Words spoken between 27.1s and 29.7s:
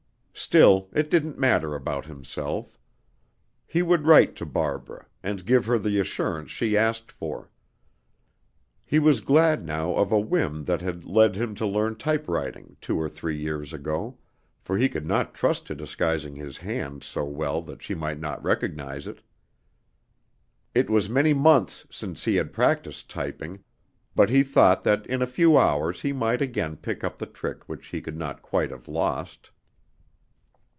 the trick which he could not quite have lost.